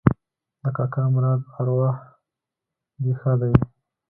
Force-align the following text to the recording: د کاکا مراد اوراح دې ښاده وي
د 0.61 0.63
کاکا 0.75 1.03
مراد 1.13 1.41
اوراح 1.57 1.97
دې 3.01 3.11
ښاده 3.19 3.45
وي 3.51 3.61